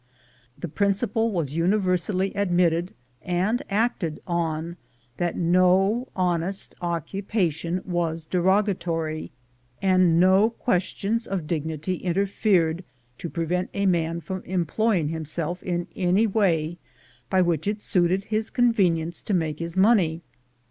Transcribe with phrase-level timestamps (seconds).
[0.57, 4.77] The principle was universally admitted, and acted on,
[5.17, 9.29] that no honest occupation was derogatory^,
[9.79, 12.81] and no questions of dignity inter fered
[13.19, 16.79] to prevent a man from employing himself in any way
[17.29, 20.23] by which it suited his convenience to make his money.